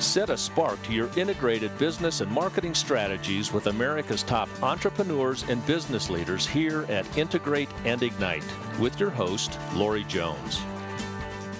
[0.00, 5.64] Set a spark to your integrated business and marketing strategies with America's top entrepreneurs and
[5.66, 8.44] business leaders here at Integrate and Ignite
[8.80, 10.60] with your host, Lori Jones.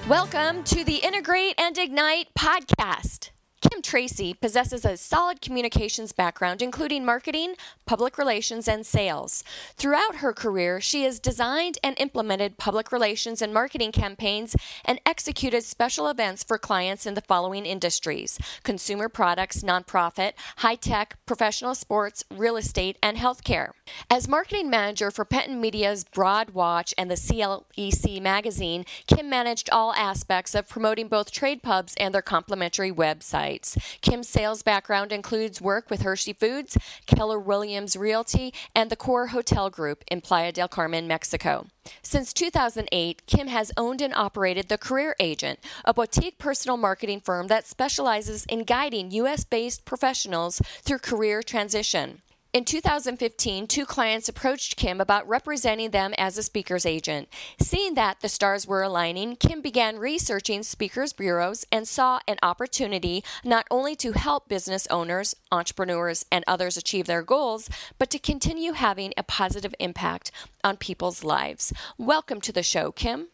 [0.09, 3.31] Welcome to the Integrate and Ignite podcast.
[3.71, 7.55] Kim Tracy possesses a solid communications background, including marketing,
[7.87, 9.43] public relations, and sales.
[9.77, 14.55] Throughout her career, she has designed and implemented public relations and marketing campaigns
[14.85, 21.17] and executed special events for clients in the following industries consumer products, nonprofit, high tech,
[21.25, 23.71] professional sports, real estate, and healthcare.
[24.11, 30.55] As marketing manager for Penton Media's Boardwatch and the CLEC magazine, Kim managed all aspects
[30.55, 33.54] of promoting both trade pubs and their complementary website.
[34.01, 36.77] Kim's sales background includes work with Hershey Foods,
[37.07, 41.67] Keller Williams Realty, and the KOR Hotel Group in Playa del Carmen, Mexico.
[42.03, 47.49] Since 2008, Kim has owned and operated The Career Agent, a boutique personal marketing firm
[47.49, 49.45] that specializes in guiding U.S.
[49.45, 52.23] based professionals through career transition.
[52.55, 57.29] In 2015, two clients approached Kim about representing them as a speaker's agent.
[57.59, 63.25] Seeing that the stars were aligning, Kim began researching speakers' bureaus and saw an opportunity
[63.45, 68.75] not only to help business owners, entrepreneurs, and others achieve their goals, but to continue
[68.75, 70.31] having a positive impact
[70.63, 71.73] on people's lives.
[71.99, 73.31] Welcome to the show, Kim.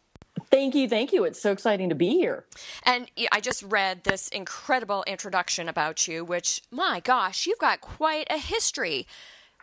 [0.51, 0.89] Thank you.
[0.89, 1.25] Thank you.
[1.25, 2.45] It's so exciting to be here.
[2.83, 8.27] And I just read this incredible introduction about you, which, my gosh, you've got quite
[8.31, 9.07] a history.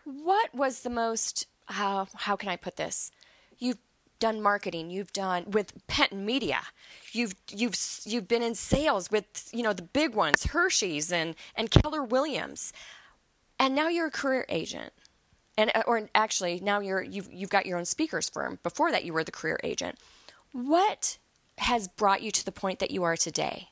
[0.05, 3.11] What was the most, uh, how can I put this?
[3.57, 3.79] You've
[4.19, 6.61] done marketing, you've done with Penton Media.
[7.11, 11.69] You've you've you've been in sales with, you know, the big ones, Hershey's and and
[11.69, 12.73] Keller Williams.
[13.59, 14.93] And now you're a career agent.
[15.57, 18.59] And uh, or actually, now you're you've you've got your own speakers firm.
[18.63, 19.99] Before that you were the career agent
[20.51, 21.17] what
[21.57, 23.69] has brought you to the point that you are today?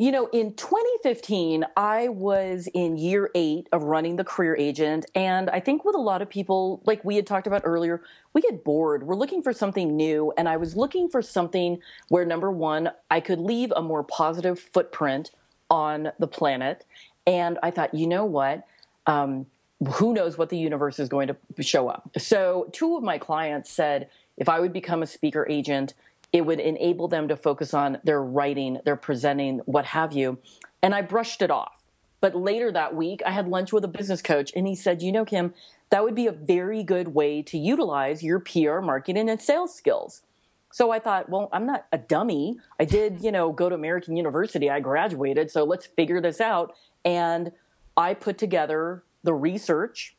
[0.00, 5.06] You know, in 2015, I was in year eight of running the career agent.
[5.16, 8.00] And I think with a lot of people, like we had talked about earlier,
[8.32, 9.02] we get bored.
[9.02, 10.32] We're looking for something new.
[10.38, 11.80] And I was looking for something
[12.10, 15.32] where, number one, I could leave a more positive footprint
[15.68, 16.84] on the planet.
[17.26, 18.62] And I thought, you know what?
[19.08, 19.46] Um,
[19.94, 22.08] who knows what the universe is going to show up?
[22.18, 25.94] So, two of my clients said, if I would become a speaker agent,
[26.32, 30.38] it would enable them to focus on their writing, their presenting, what have you.
[30.82, 31.82] And I brushed it off.
[32.20, 35.12] But later that week, I had lunch with a business coach, and he said, You
[35.12, 35.54] know, Kim,
[35.90, 40.22] that would be a very good way to utilize your PR marketing and sales skills.
[40.70, 42.58] So I thought, well, I'm not a dummy.
[42.78, 44.70] I did, you know, go to American University.
[44.70, 45.50] I graduated.
[45.50, 46.74] So let's figure this out.
[47.04, 47.52] And
[47.96, 50.14] I put together the research.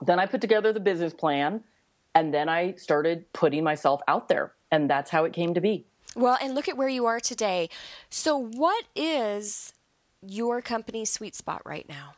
[0.00, 1.62] Then I put together the business plan.
[2.14, 4.52] And then I started putting myself out there.
[4.70, 5.86] And that's how it came to be.
[6.14, 7.70] Well, and look at where you are today.
[8.10, 9.72] So, what is
[10.26, 12.14] your company's sweet spot right now?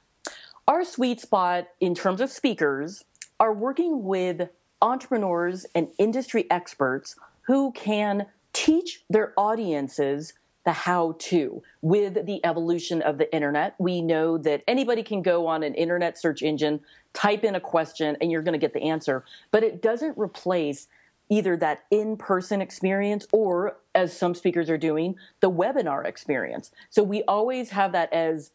[0.66, 3.04] Our sweet spot in terms of speakers
[3.38, 4.48] are working with
[4.82, 10.32] entrepreneurs and industry experts who can teach their audiences
[10.64, 11.62] the how to.
[11.82, 16.18] With the evolution of the internet, we know that anybody can go on an internet
[16.18, 16.80] search engine,
[17.12, 19.24] type in a question, and you're going to get the answer.
[19.50, 20.88] But it doesn't replace
[21.28, 26.70] either that in person experience or, as some speakers are doing, the webinar experience.
[26.90, 28.50] So we always have that as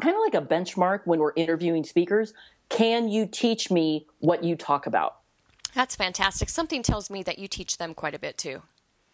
[0.00, 2.32] kind of like a benchmark when we're interviewing speakers.
[2.68, 5.16] Can you teach me what you talk about?
[5.74, 6.48] That's fantastic.
[6.48, 8.62] Something tells me that you teach them quite a bit too.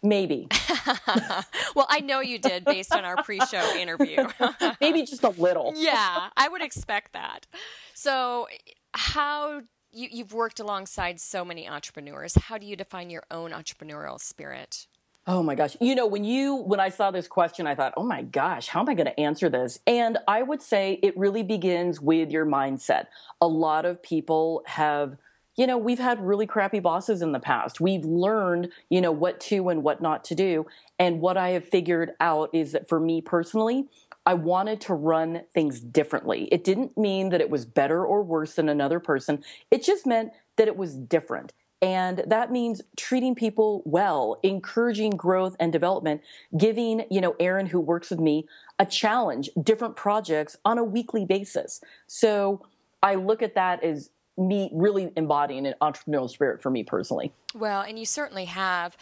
[0.01, 0.47] Maybe.
[1.75, 4.27] well, I know you did based on our pre show interview.
[4.81, 5.73] Maybe just a little.
[5.75, 7.47] yeah, I would expect that.
[7.93, 8.47] So,
[8.93, 9.61] how
[9.91, 14.87] you, you've worked alongside so many entrepreneurs, how do you define your own entrepreneurial spirit?
[15.27, 15.75] Oh my gosh.
[15.79, 18.79] You know, when you when I saw this question, I thought, "Oh my gosh, how
[18.79, 22.45] am I going to answer this?" And I would say it really begins with your
[22.45, 23.07] mindset.
[23.41, 25.17] A lot of people have
[25.59, 27.81] you know, we've had really crappy bosses in the past.
[27.81, 30.65] We've learned, you know, what to and what not to do.
[30.97, 33.89] And what I have figured out is that for me personally,
[34.25, 36.47] I wanted to run things differently.
[36.49, 39.43] It didn't mean that it was better or worse than another person.
[39.69, 41.51] It just meant that it was different.
[41.81, 46.21] And that means treating people well, encouraging growth and development,
[46.57, 48.47] giving, you know, Erin who works with me
[48.79, 51.81] a challenge, different projects on a weekly basis.
[52.07, 52.65] So
[53.03, 54.09] I look at that as
[54.39, 57.33] me really embodying an entrepreneurial spirit for me personally.
[57.53, 58.95] Well, and you certainly have.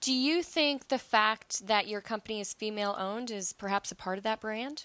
[0.00, 4.18] Do you think the fact that your company is female owned is perhaps a part
[4.18, 4.84] of that brand?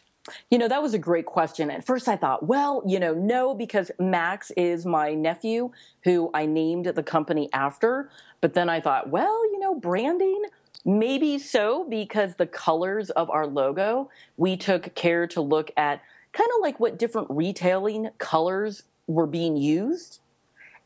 [0.49, 1.71] You know, that was a great question.
[1.71, 5.71] At first, I thought, well, you know, no, because Max is my nephew
[6.03, 8.09] who I named the company after.
[8.41, 10.43] But then I thought, well, you know, branding,
[10.85, 16.49] Maybe so, because the colors of our logo, we took care to look at kind
[16.55, 20.19] of like what different retailing colors were being used.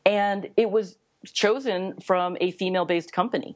[0.05, 0.97] And it was
[1.31, 3.55] chosen from a female based company.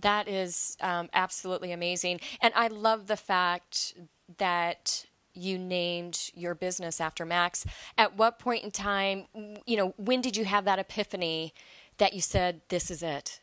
[0.00, 2.20] That is um, absolutely amazing.
[2.40, 3.94] And I love the fact
[4.38, 7.64] that you named your business after Max.
[7.96, 9.26] At what point in time,
[9.66, 11.54] you know, when did you have that epiphany
[11.98, 13.40] that you said, this is it?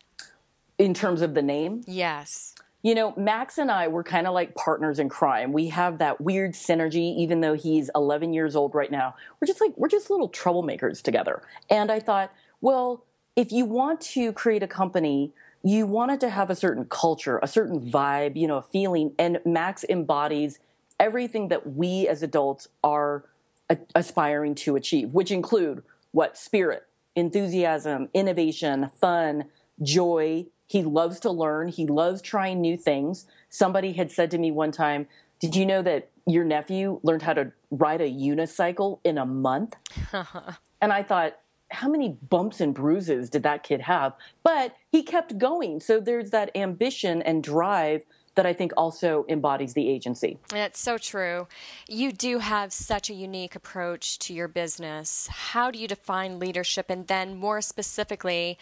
[0.77, 1.83] In terms of the name?
[1.87, 2.55] Yes.
[2.81, 5.51] You know, Max and I were kind of like partners in crime.
[5.51, 9.15] We have that weird synergy, even though he's 11 years old right now.
[9.39, 11.41] We're just like, we're just little troublemakers together.
[11.69, 12.31] And I thought,
[12.61, 13.03] well,
[13.35, 17.39] if you want to create a company, you want it to have a certain culture,
[17.43, 19.13] a certain vibe, you know, a feeling.
[19.19, 20.59] And Max embodies
[20.99, 23.25] everything that we as adults are
[23.69, 26.37] a- aspiring to achieve, which include what?
[26.37, 26.85] Spirit,
[27.15, 29.45] enthusiasm, innovation, fun,
[29.81, 31.67] joy, he loves to learn.
[31.69, 33.25] He loves trying new things.
[33.49, 35.07] Somebody had said to me one time,
[35.39, 39.75] Did you know that your nephew learned how to ride a unicycle in a month?
[40.79, 41.39] and I thought,
[41.71, 44.13] how many bumps and bruises did that kid have?
[44.43, 45.79] But he kept going.
[45.79, 48.03] So there's that ambition and drive
[48.35, 50.37] that I think also embodies the agency.
[50.49, 51.47] That's so true.
[51.87, 55.27] You do have such a unique approach to your business.
[55.31, 56.91] How do you define leadership?
[56.91, 58.59] And then, more specifically,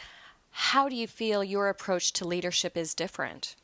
[0.60, 3.56] how do you feel your approach to leadership is different?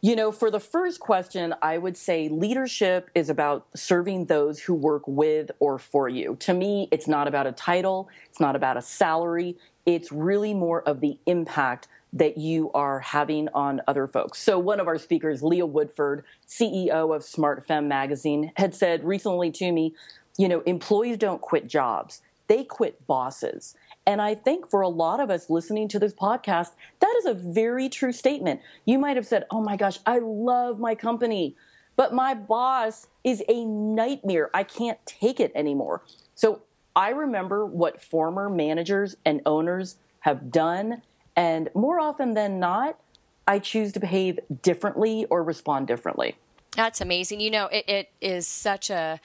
[0.00, 4.72] You know, for the first question, I would say leadership is about serving those who
[4.72, 6.36] work with or for you.
[6.40, 9.56] To me, it's not about a title, it's not about a salary,
[9.86, 14.40] it's really more of the impact that you are having on other folks.
[14.40, 19.50] So, one of our speakers, Leah Woodford, CEO of Smart Femme magazine, had said recently
[19.50, 19.96] to me,
[20.38, 23.74] you know, employees don't quit jobs, they quit bosses.
[24.06, 26.70] And I think for a lot of us listening to this podcast,
[27.00, 28.60] that is a very true statement.
[28.84, 31.56] You might have said, Oh my gosh, I love my company,
[31.96, 34.50] but my boss is a nightmare.
[34.54, 36.02] I can't take it anymore.
[36.34, 36.62] So
[36.94, 41.02] I remember what former managers and owners have done.
[41.34, 42.98] And more often than not,
[43.46, 46.36] I choose to behave differently or respond differently.
[46.72, 47.40] That's amazing.
[47.40, 49.20] You know, it, it is such a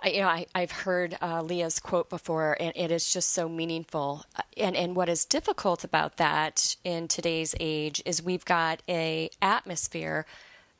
[0.00, 3.48] I, you know, I, have heard uh, Leah's quote before, and it is just so
[3.48, 4.24] meaningful.
[4.36, 9.30] Uh, and and what is difficult about that in today's age is we've got a
[9.42, 10.24] atmosphere.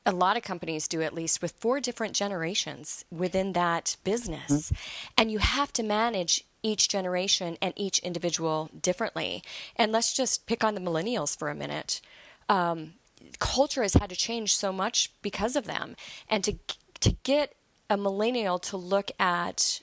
[0.06, 5.12] A lot of companies do at least with four different generations within that business, mm-hmm.
[5.16, 9.42] and you have to manage each generation and each individual differently.
[9.76, 12.00] And let's just pick on the millennials for a minute.
[12.48, 12.94] Um,
[13.38, 15.96] culture has had to change so much because of them,
[16.28, 16.54] and to
[17.00, 17.54] to get
[17.90, 19.82] a millennial to look at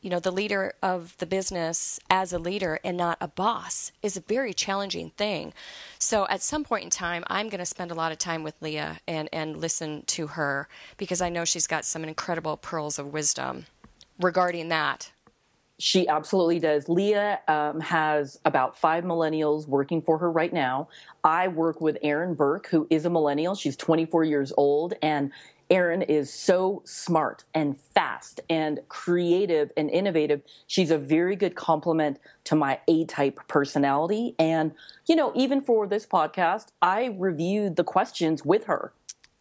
[0.00, 4.16] you know the leader of the business as a leader and not a boss is
[4.16, 5.52] a very challenging thing
[5.98, 8.54] so at some point in time i'm going to spend a lot of time with
[8.60, 13.12] leah and and listen to her because i know she's got some incredible pearls of
[13.12, 13.66] wisdom
[14.20, 15.10] regarding that
[15.78, 16.88] she absolutely does.
[16.88, 20.88] Leah um, has about five millennials working for her right now.
[21.22, 23.54] I work with Erin Burke, who is a millennial.
[23.54, 25.32] She's 24 years old, and
[25.68, 30.42] Erin is so smart and fast and creative and innovative.
[30.66, 34.34] She's a very good complement to my A type personality.
[34.38, 34.72] And,
[35.06, 38.92] you know, even for this podcast, I reviewed the questions with her.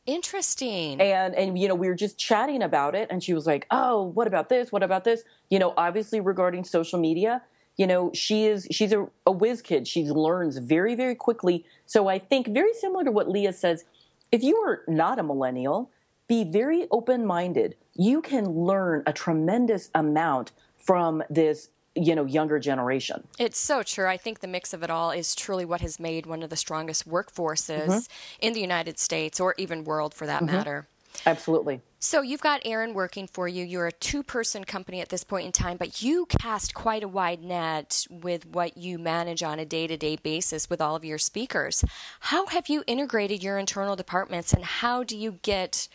[0.05, 1.01] Interesting.
[1.01, 4.03] And and you know, we were just chatting about it and she was like, "Oh,
[4.03, 4.71] what about this?
[4.71, 7.41] What about this?" You know, obviously regarding social media,
[7.75, 9.87] you know, she is she's a, a whiz kid.
[9.87, 11.65] She learns very very quickly.
[11.87, 13.85] So I think very similar to what Leah says,
[14.31, 15.89] if you are not a millennial,
[16.27, 17.75] be very open minded.
[17.93, 24.05] You can learn a tremendous amount from this you know younger generation it's so true
[24.05, 26.55] i think the mix of it all is truly what has made one of the
[26.57, 28.45] strongest workforces mm-hmm.
[28.45, 30.57] in the united states or even world for that mm-hmm.
[30.57, 30.87] matter
[31.25, 33.65] absolutely so you've got Erin working for you.
[33.65, 37.41] You're a two-person company at this point in time, but you cast quite a wide
[37.41, 41.83] net with what you manage on a day-to-day basis with all of your speakers.
[42.19, 45.87] How have you integrated your internal departments and how do you get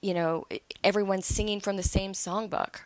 [0.00, 0.46] you know,
[0.82, 2.76] everyone's singing from the same songbook?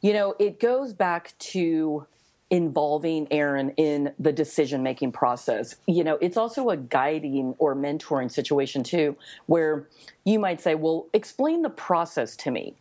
[0.00, 2.06] You know, it goes back to
[2.50, 5.76] involving Erin in the decision making process.
[5.86, 9.86] You know, it's also a guiding or mentoring situation too, where
[10.24, 12.74] you might say, Well, explain the process to me.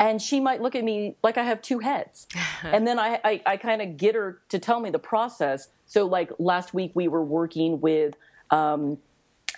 [0.00, 2.26] And she might look at me like I have two heads.
[2.64, 5.68] and then I, I, I kind of get her to tell me the process.
[5.86, 8.14] So, like last week, we were working with
[8.50, 8.98] um,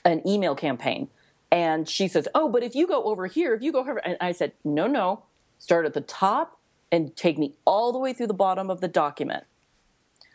[0.05, 1.09] an email campaign
[1.51, 4.17] and she says, Oh, but if you go over here, if you go over, and
[4.21, 5.23] I said, No, no,
[5.59, 6.59] start at the top
[6.93, 9.45] and take me all the way through the bottom of the document.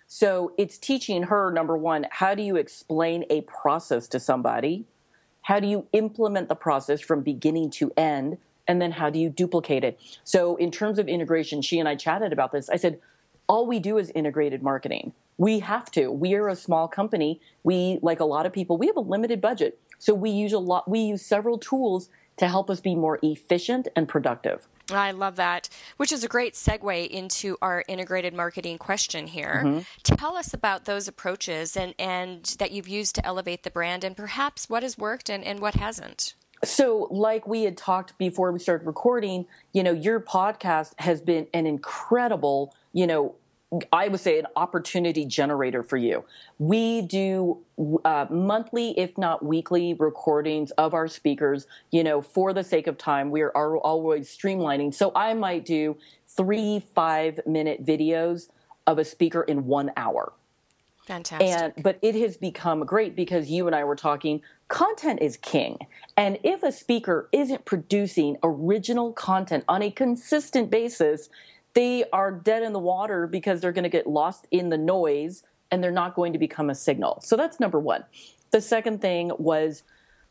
[0.07, 4.85] So it's teaching her, number one, how do you explain a process to somebody?
[5.43, 8.37] How do you implement the process from beginning to end?
[8.67, 9.99] And then how do you duplicate it?
[10.23, 12.69] So, in terms of integration, she and I chatted about this.
[12.69, 12.99] I said,
[13.47, 15.13] all we do is integrated marketing.
[15.37, 16.11] We have to.
[16.11, 17.41] We are a small company.
[17.63, 19.79] We, like a lot of people, we have a limited budget.
[20.01, 23.87] So we use a lot, we use several tools to help us be more efficient
[23.95, 24.67] and productive.
[24.89, 29.61] I love that, which is a great segue into our integrated marketing question here.
[29.63, 29.79] Mm-hmm.
[30.01, 34.17] Tell us about those approaches and, and that you've used to elevate the brand and
[34.17, 36.33] perhaps what has worked and, and what hasn't.
[36.63, 41.45] So, like we had talked before we started recording, you know, your podcast has been
[41.53, 43.35] an incredible, you know,
[43.91, 46.25] I would say an opportunity generator for you.
[46.59, 47.59] We do
[48.03, 51.67] uh, monthly, if not weekly, recordings of our speakers.
[51.89, 54.93] You know, for the sake of time, we are, always streamlining.
[54.93, 55.95] So I might do
[56.27, 58.49] three five minute videos
[58.85, 60.33] of a speaker in one hour.
[61.05, 61.47] Fantastic.
[61.47, 64.41] And but it has become great because you and I were talking.
[64.67, 65.77] Content is king,
[66.15, 71.29] and if a speaker isn't producing original content on a consistent basis,
[71.73, 75.43] they are dead in the water because they're going to get lost in the noise
[75.69, 77.21] and they're not going to become a signal.
[77.23, 78.03] So that's number one.
[78.51, 79.83] The second thing was,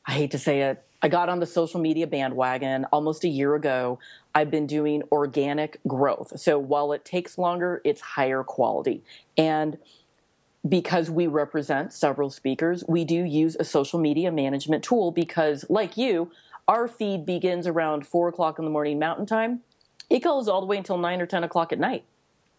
[0.07, 3.55] I hate to say it, I got on the social media bandwagon almost a year
[3.55, 3.99] ago.
[4.35, 6.39] I've been doing organic growth.
[6.39, 9.03] So while it takes longer, it's higher quality.
[9.39, 9.79] And
[10.69, 15.97] because we represent several speakers, we do use a social media management tool because, like
[15.97, 16.31] you,
[16.69, 19.63] our feed begins around four o'clock in the morning Mountain Time
[20.11, 22.05] it goes all the way until nine or ten o'clock at night.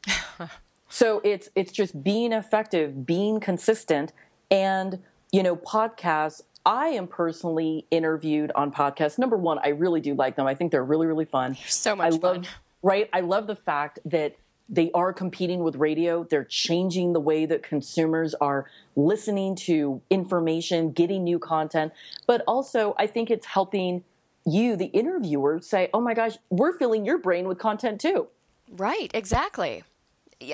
[0.89, 4.13] so it's it's just being effective, being consistent,
[4.49, 4.99] and
[5.31, 6.41] you know, podcasts.
[6.63, 9.17] I am personally interviewed on podcasts.
[9.17, 10.45] Number one, I really do like them.
[10.45, 11.57] I think they're really really fun.
[11.67, 12.35] So much I fun.
[12.37, 12.47] Love,
[12.81, 13.09] right?
[13.11, 14.37] I love the fact that
[14.71, 16.23] they are competing with radio.
[16.23, 21.91] They're changing the way that consumers are listening to information, getting new content.
[22.25, 24.05] But also, I think it's helping
[24.45, 28.27] you, the interviewer, say, "Oh my gosh, we're filling your brain with content too."
[28.69, 29.11] Right.
[29.13, 29.83] Exactly.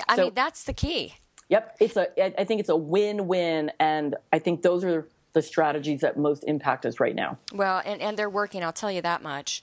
[0.08, 1.14] I so, mean, that's the key.
[1.48, 1.76] Yep.
[1.80, 2.40] It's a.
[2.40, 6.84] I think it's a win-win, and I think those are the strategies that most impact
[6.84, 7.38] us right now.
[7.52, 8.62] Well, and and they're working.
[8.64, 9.62] I'll tell you that much.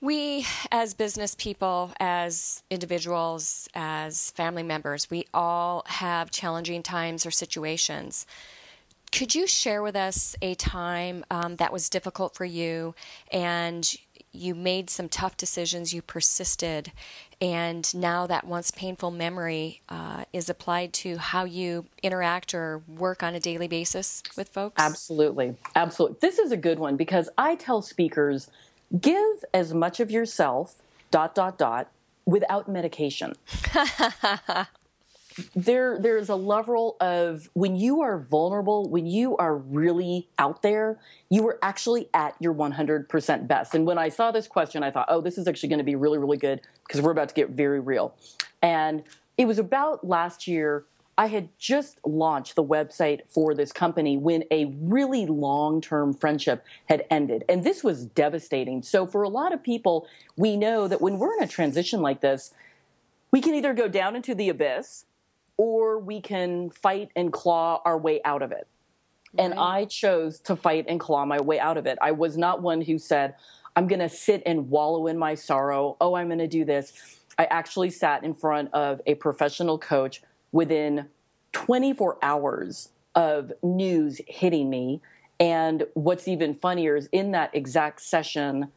[0.00, 7.30] We, as business people, as individuals, as family members, we all have challenging times or
[7.30, 8.26] situations.
[9.12, 12.94] Could you share with us a time um, that was difficult for you
[13.32, 13.96] and
[14.32, 16.92] you made some tough decisions, you persisted,
[17.40, 23.22] and now that once painful memory uh, is applied to how you interact or work
[23.22, 24.74] on a daily basis with folks?
[24.82, 25.56] Absolutely.
[25.74, 26.18] Absolutely.
[26.20, 28.50] This is a good one because I tell speakers
[29.00, 30.76] give as much of yourself,
[31.10, 31.88] dot, dot, dot,
[32.24, 33.34] without medication.
[35.54, 40.98] there there's a level of when you are vulnerable when you are really out there
[41.28, 43.74] you are actually at your 100% best.
[43.74, 45.94] And when i saw this question i thought oh this is actually going to be
[45.94, 48.14] really really good because we're about to get very real.
[48.62, 49.02] And
[49.36, 50.84] it was about last year
[51.18, 57.04] i had just launched the website for this company when a really long-term friendship had
[57.10, 57.44] ended.
[57.48, 58.82] And this was devastating.
[58.82, 62.22] So for a lot of people we know that when we're in a transition like
[62.22, 62.54] this
[63.30, 65.04] we can either go down into the abyss
[65.56, 68.66] or we can fight and claw our way out of it.
[69.34, 69.44] Right.
[69.44, 71.98] And I chose to fight and claw my way out of it.
[72.00, 73.34] I was not one who said,
[73.74, 75.96] I'm going to sit and wallow in my sorrow.
[76.00, 76.92] Oh, I'm going to do this.
[77.38, 80.22] I actually sat in front of a professional coach
[80.52, 81.08] within
[81.52, 85.02] 24 hours of news hitting me.
[85.38, 88.68] And what's even funnier is in that exact session,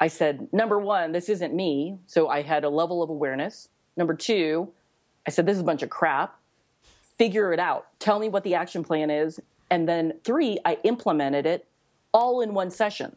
[0.00, 1.98] I said, number one, this isn't me.
[2.06, 3.68] So I had a level of awareness.
[3.96, 4.72] Number two,
[5.26, 6.38] I said, this is a bunch of crap.
[7.16, 7.86] Figure it out.
[7.98, 9.40] Tell me what the action plan is.
[9.70, 11.66] And then three, I implemented it
[12.12, 13.16] all in one session.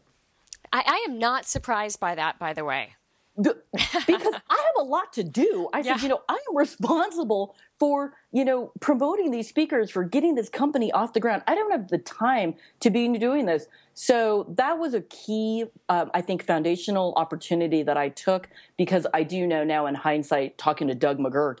[0.72, 2.94] I, I am not surprised by that, by the way.
[3.34, 5.68] because I have a lot to do.
[5.72, 5.96] I yeah.
[5.96, 10.50] said, you know, I am responsible for, you know, promoting these speakers, for getting this
[10.50, 11.42] company off the ground.
[11.46, 13.66] I don't have the time to be doing this.
[13.94, 19.22] So that was a key, um, I think, foundational opportunity that I took because I
[19.22, 21.58] do know now in hindsight, talking to Doug McGurk,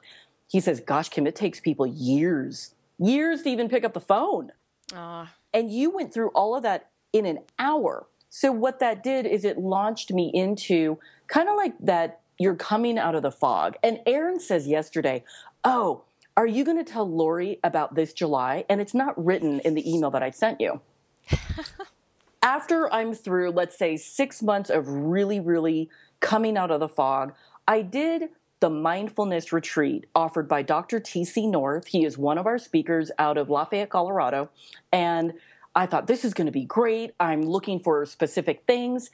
[0.52, 4.52] he says, Gosh, Kim, it takes people years, years to even pick up the phone.
[4.94, 5.26] Uh.
[5.54, 8.06] And you went through all of that in an hour.
[8.28, 12.98] So, what that did is it launched me into kind of like that you're coming
[12.98, 13.76] out of the fog.
[13.82, 15.24] And Erin says yesterday,
[15.64, 16.04] Oh,
[16.36, 18.64] are you going to tell Lori about this July?
[18.68, 20.82] And it's not written in the email that I sent you.
[22.42, 25.88] After I'm through, let's say, six months of really, really
[26.20, 27.32] coming out of the fog,
[27.66, 28.30] I did
[28.62, 31.00] the mindfulness retreat offered by Dr.
[31.00, 31.48] T.C.
[31.48, 31.88] North.
[31.88, 34.50] He is one of our speakers out of Lafayette, Colorado.
[34.92, 35.32] And
[35.74, 37.12] I thought this is going to be great.
[37.18, 39.10] I'm looking for specific things.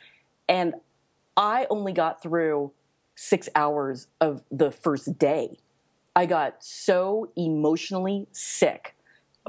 [0.50, 0.74] And
[1.34, 2.72] I only got through
[3.14, 5.56] six hours of the first day.
[6.14, 8.96] I got so emotionally sick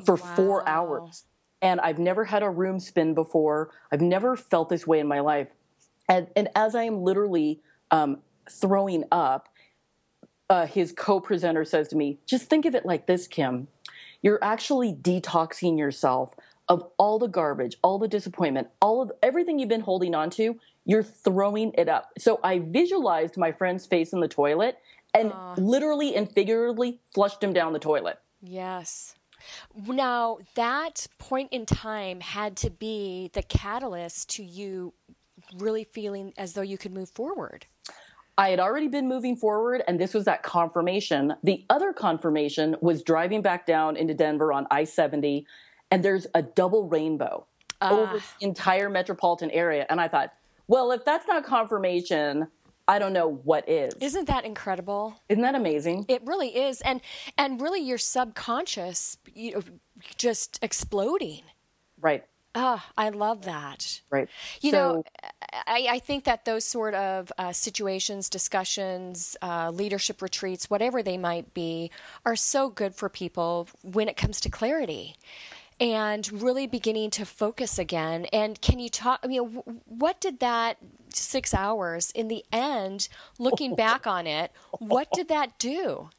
[0.06, 0.36] for wow.
[0.38, 1.26] four hours.
[1.62, 3.72] And I've never had a room spin before.
[3.92, 5.50] I've never felt this way in my life.
[6.08, 7.60] And, and as I am literally
[7.92, 9.50] um, throwing up,
[10.50, 13.68] uh, his co presenter says to me, Just think of it like this, Kim.
[14.22, 16.36] You're actually detoxing yourself
[16.68, 20.60] of all the garbage, all the disappointment, all of everything you've been holding on to.
[20.86, 22.12] You're throwing it up.
[22.18, 24.78] So I visualized my friend's face in the toilet
[25.14, 28.20] and uh, literally and figuratively flushed him down the toilet.
[28.42, 29.16] Yes.
[29.76, 34.94] Now, that point in time had to be the catalyst to you
[35.58, 37.66] really feeling as though you could move forward.
[38.40, 41.36] I had already been moving forward, and this was that confirmation.
[41.44, 45.46] The other confirmation was driving back down into Denver on I 70,
[45.92, 47.46] and there's a double rainbow
[47.82, 47.90] uh.
[47.92, 49.86] over the entire metropolitan area.
[49.90, 50.32] And I thought,
[50.68, 52.48] well, if that's not confirmation,
[52.88, 53.94] I don't know what is.
[54.00, 55.22] Isn't that incredible?
[55.28, 56.06] Isn't that amazing?
[56.08, 57.02] It really is, and
[57.38, 59.64] and really your subconscious, you know,
[60.18, 61.42] just exploding.
[62.00, 62.24] Right.
[62.62, 64.02] Oh, I love that.
[64.10, 64.28] Right.
[64.60, 65.04] You so, know,
[65.66, 71.18] I, I, think that those sort of uh, situations, discussions, uh, leadership retreats, whatever they
[71.18, 71.90] might be,
[72.26, 75.16] are so good for people when it comes to clarity
[75.80, 78.26] and really beginning to focus again.
[78.34, 79.22] And can you talk?
[79.24, 80.80] I mean, what did that
[81.14, 86.10] six hours in the end, looking back on it, what did that do?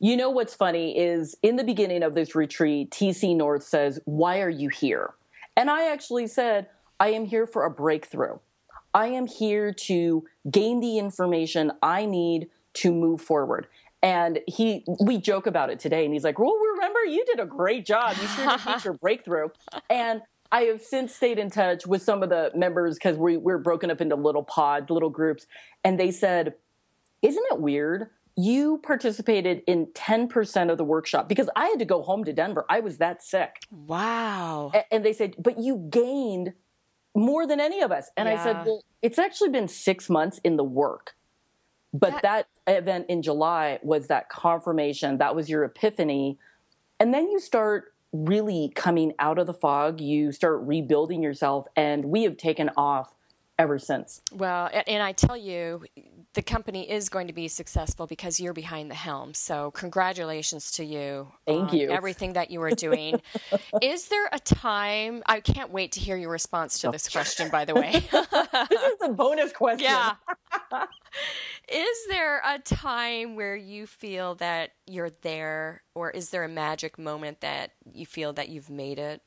[0.00, 4.40] You know what's funny is in the beginning of this retreat, TC North says, Why
[4.40, 5.14] are you here?
[5.58, 6.68] And I actually said,
[7.00, 8.38] I am here for a breakthrough.
[8.94, 13.66] I am here to gain the information I need to move forward.
[14.00, 17.44] And he, we joke about it today, and he's like, "Well, remember, you did a
[17.44, 18.16] great job.
[18.22, 19.48] You shared your breakthrough."
[19.90, 20.22] And
[20.52, 23.90] I have since stayed in touch with some of the members because we we're broken
[23.90, 25.48] up into little pods, little groups,
[25.82, 26.54] and they said,
[27.22, 32.02] "Isn't it weird you participated in 10% of the workshop because I had to go
[32.02, 32.64] home to Denver.
[32.70, 33.56] I was that sick.
[33.72, 34.70] Wow.
[34.92, 36.52] And they said, but you gained
[37.16, 38.10] more than any of us.
[38.16, 38.40] And yeah.
[38.40, 41.16] I said, well, it's actually been six months in the work.
[41.92, 45.18] But that, that event in July was that confirmation.
[45.18, 46.38] That was your epiphany.
[47.00, 50.00] And then you start really coming out of the fog.
[50.00, 51.66] You start rebuilding yourself.
[51.74, 53.16] And we have taken off
[53.58, 54.22] ever since.
[54.32, 55.84] Well, and I tell you,
[56.34, 59.34] the company is going to be successful because you're behind the helm.
[59.34, 61.28] So, congratulations to you.
[61.46, 61.90] Thank you.
[61.90, 63.20] Everything that you are doing.
[63.82, 65.22] is there a time?
[65.26, 67.92] I can't wait to hear your response to this question, by the way.
[68.12, 69.84] this is a bonus question.
[69.84, 70.14] Yeah.
[71.68, 76.98] is there a time where you feel that you're there, or is there a magic
[76.98, 79.22] moment that you feel that you've made it?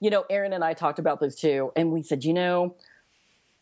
[0.00, 2.74] You know, Erin and I talked about this too, and we said, you know,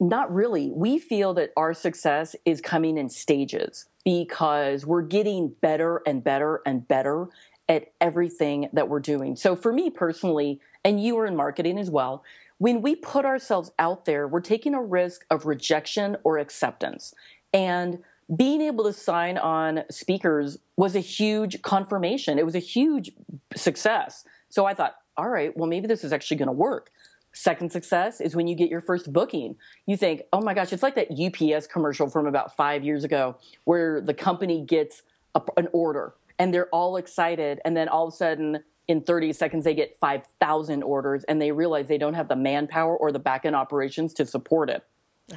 [0.01, 0.71] not really.
[0.71, 6.63] We feel that our success is coming in stages because we're getting better and better
[6.65, 7.29] and better
[7.69, 9.37] at everything that we're doing.
[9.37, 12.25] So, for me personally, and you are in marketing as well,
[12.59, 17.15] when we put ourselves out there, we're taking a risk of rejection or acceptance.
[17.53, 17.99] And
[18.37, 22.39] being able to sign on speakers was a huge confirmation.
[22.39, 23.11] It was a huge
[23.57, 24.25] success.
[24.49, 26.91] So I thought, all right, well, maybe this is actually going to work.
[27.33, 29.57] Second success is when you get your first booking.
[29.87, 33.37] You think, oh my gosh, it's like that UPS commercial from about five years ago
[33.65, 35.03] where the company gets
[35.35, 37.61] a, an order and they're all excited.
[37.65, 41.53] And then all of a sudden, in 30 seconds, they get 5,000 orders and they
[41.53, 44.85] realize they don't have the manpower or the back end operations to support it.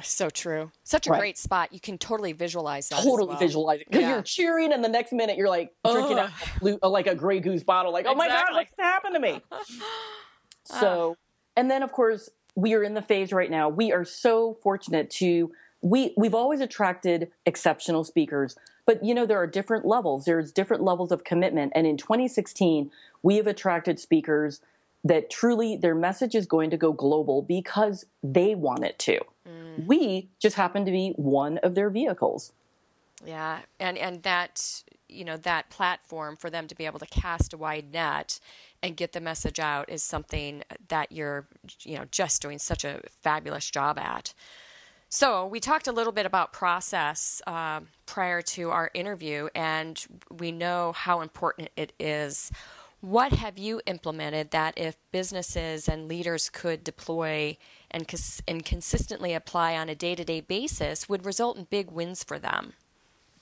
[0.02, 0.72] So true.
[0.82, 1.20] Such a right.
[1.20, 1.72] great spot.
[1.72, 3.02] You can totally visualize that.
[3.04, 3.38] Totally well.
[3.38, 4.14] visualize it because yeah.
[4.14, 6.32] you're cheering, and the next minute you're like drinking out
[6.82, 7.92] like a Grey Goose bottle.
[7.92, 9.40] Like, oh my god, what's happened to me?
[10.64, 11.16] so
[11.56, 13.68] and then of course we are in the phase right now.
[13.68, 19.38] We are so fortunate to we we've always attracted exceptional speakers, but you know there
[19.38, 20.24] are different levels.
[20.24, 22.90] There's different levels of commitment, and in 2016
[23.22, 24.60] we have attracted speakers
[25.04, 29.20] that truly their message is going to go global because they want it to.
[29.46, 29.86] Mm.
[29.86, 32.52] We just happen to be one of their vehicles.
[33.24, 34.82] Yeah, and and that
[35.14, 38.40] you know that platform for them to be able to cast a wide net
[38.82, 41.46] and get the message out is something that you're
[41.82, 44.34] you know just doing such a fabulous job at.
[45.08, 50.50] So we talked a little bit about process uh, prior to our interview, and we
[50.50, 52.50] know how important it is.
[53.00, 57.58] What have you implemented that if businesses and leaders could deploy
[57.90, 61.90] and, cons- and consistently apply on a day to day basis would result in big
[61.90, 62.72] wins for them?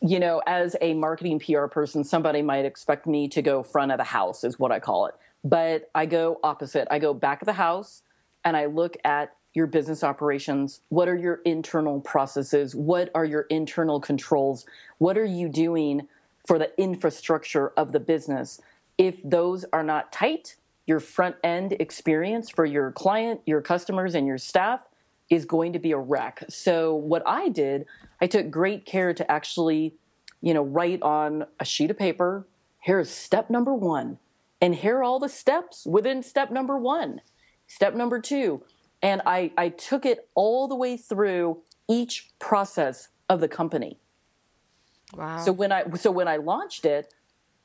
[0.04, 3.98] You know, as a marketing PR person, somebody might expect me to go front of
[3.98, 5.14] the house, is what I call it.
[5.44, 6.88] but I go opposite.
[6.90, 8.02] I go back of the house
[8.44, 10.80] and I look at your business operations.
[10.88, 12.74] What are your internal processes?
[12.74, 14.64] What are your internal controls?
[14.98, 16.08] What are you doing
[16.46, 18.60] for the infrastructure of the business?
[18.98, 24.26] If those are not tight, your front end experience for your client, your customers, and
[24.26, 24.88] your staff
[25.30, 26.44] is going to be a wreck.
[26.48, 27.86] So, what I did,
[28.20, 29.94] I took great care to actually,
[30.40, 32.46] you know, write on a sheet of paper
[32.82, 34.18] here's step number one,
[34.60, 37.22] and here are all the steps within step number one,
[37.66, 38.62] step number two.
[39.00, 41.58] And I, I took it all the way through
[41.88, 43.98] each process of the company.
[45.14, 45.38] Wow.
[45.38, 47.12] So when I so when I launched it,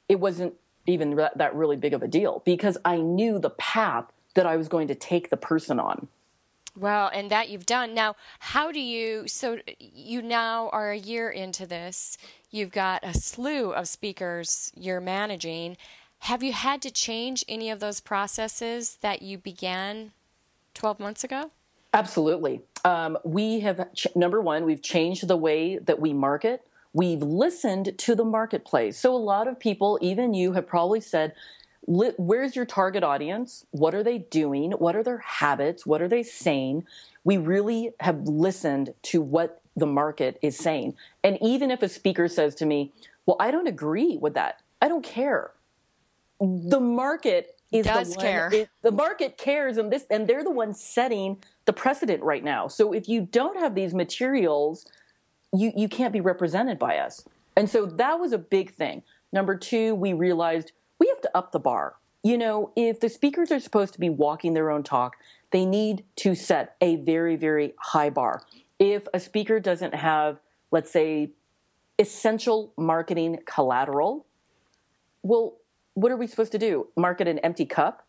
[0.10, 0.54] it wasn't
[0.86, 4.67] even that really big of a deal because I knew the path that I was
[4.67, 6.08] going to take the person on.
[6.78, 7.96] Well, and that you've done.
[7.96, 12.20] Now, how do you, so you now are a year into this,
[12.52, 15.78] you've got a slew of speakers you're managing.
[16.20, 20.12] Have you had to change any of those processes that you began
[20.76, 21.50] 12 months ago?
[21.94, 22.62] Absolutely.
[22.86, 26.62] Um, we have, number one, we've changed the way that we market.
[26.94, 29.00] We've listened to the marketplace.
[29.00, 31.34] So a lot of people, even you, have probably said,
[31.88, 33.65] where's your target audience?
[33.71, 34.71] What are they doing?
[34.73, 35.86] What are their habits?
[35.86, 36.86] What are they saying?
[37.23, 40.95] We really have listened to what the market is saying.
[41.23, 42.91] And even if a speaker says to me,
[43.26, 45.52] Well, I don't agree with that, I don't care.
[46.39, 48.69] The market is does the one, care.
[48.82, 52.67] The market cares, and this, and they're the ones setting the precedent right now.
[52.67, 54.86] So if you don't have these materials,
[55.54, 57.23] you you can't be represented by us.
[57.56, 59.04] And so that was a big thing.
[59.34, 61.95] Number two, we realized we have to up the bar.
[62.23, 65.17] You know, if the speakers are supposed to be walking their own talk,
[65.51, 68.41] they need to set a very, very high bar.
[68.79, 70.39] If a speaker doesn't have,
[70.71, 71.31] let's say,
[71.99, 74.25] essential marketing collateral,
[75.23, 75.55] well,
[75.93, 76.88] what are we supposed to do?
[76.95, 78.05] Market an empty cup?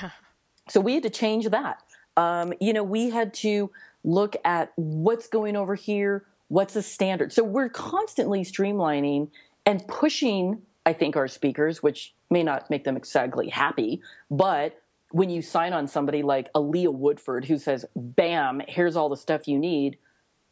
[0.68, 1.82] so we had to change that.
[2.16, 3.70] Um, you know, we had to
[4.04, 7.32] look at what's going over here, what's the standard.
[7.32, 9.30] So we're constantly streamlining
[9.64, 14.78] and pushing I think, our speakers, which may not make them exactly happy, but
[15.10, 19.46] when you sign on somebody like Leah Woodford who says, bam, here's all the stuff
[19.46, 19.98] you need,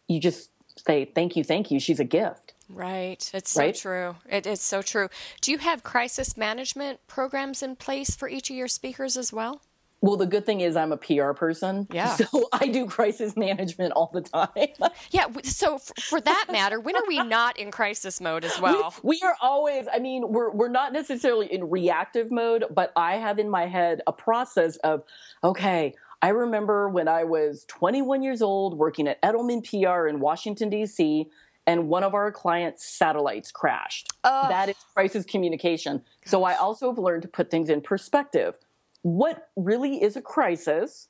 [0.07, 0.51] you just
[0.87, 1.81] say, thank you, thank you.
[1.81, 2.55] She's a gift.
[2.69, 3.29] Right.
[3.35, 4.17] It's so true.
[4.29, 5.09] It is so true.
[5.41, 9.63] Do you have crisis management programs in place for each of your speakers as well?
[10.03, 11.87] Well, the good thing is I'm a PR person.
[11.93, 12.17] Yeah.
[12.17, 14.49] So I do crisis management all the time.
[15.11, 15.27] yeah.
[15.45, 18.95] So for that matter, when are we not in crisis mode as well?
[19.03, 23.17] We, we, are always, I mean, we're, we're not necessarily in reactive mode, but I
[23.17, 25.03] have in my head a process of,
[25.45, 30.71] okay, I remember when I was 21 years old working at Edelman PR in Washington,
[30.71, 31.27] D.C.,
[31.67, 34.09] and one of our clients' satellites crashed.
[34.25, 35.99] That is crisis communication.
[35.99, 36.31] Gosh.
[36.31, 38.59] So I also have learned to put things in perspective
[39.03, 41.09] what really is a crisis,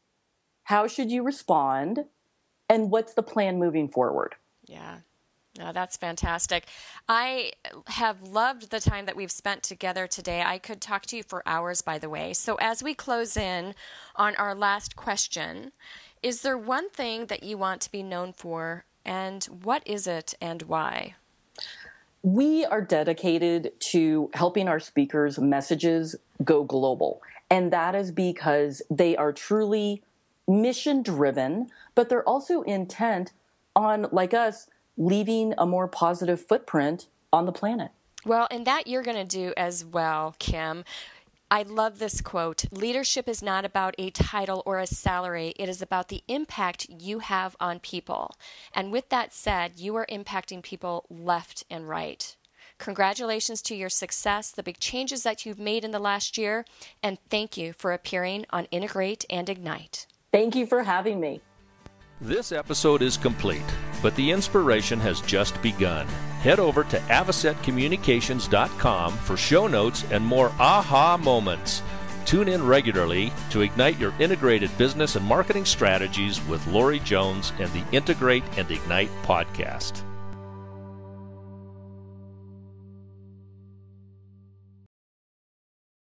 [0.64, 2.05] how should you respond,
[2.68, 4.35] and what's the plan moving forward?
[4.66, 4.98] Yeah.
[5.72, 6.66] That's fantastic.
[7.07, 7.53] I
[7.88, 10.42] have loved the time that we've spent together today.
[10.42, 12.33] I could talk to you for hours, by the way.
[12.33, 13.74] So, as we close in
[14.16, 15.72] on our last question,
[16.22, 20.33] is there one thing that you want to be known for, and what is it
[20.40, 21.16] and why?
[22.22, 27.20] We are dedicated to helping our speakers' messages go global.
[27.51, 30.03] And that is because they are truly
[30.47, 33.33] mission driven, but they're also intent
[33.75, 37.91] on, like us, leaving a more positive footprint on the planet.
[38.25, 40.85] Well, and that you're going to do as well, Kim.
[41.53, 45.83] I love this quote Leadership is not about a title or a salary, it is
[45.83, 48.37] about the impact you have on people.
[48.73, 52.37] And with that said, you are impacting people left and right.
[52.81, 56.64] Congratulations to your success, the big changes that you've made in the last year,
[57.03, 60.07] and thank you for appearing on Integrate and Ignite.
[60.33, 61.43] Thank you for having me.
[62.23, 63.62] This episode is complete,
[64.03, 66.07] but the inspiration has just begun.
[66.40, 71.83] Head over to avocetcommunications.com for show notes and more aha moments.
[72.25, 77.71] Tune in regularly to ignite your integrated business and marketing strategies with Lori Jones and
[77.73, 80.03] the Integrate and Ignite podcast.